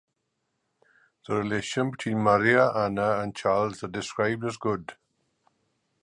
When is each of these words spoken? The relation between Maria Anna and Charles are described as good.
The 1.27 1.35
relation 1.35 1.91
between 1.91 2.23
Maria 2.23 2.71
Anna 2.75 3.19
and 3.19 3.35
Charles 3.35 3.83
are 3.83 3.87
described 3.87 4.43
as 4.43 4.57
good. 4.57 4.95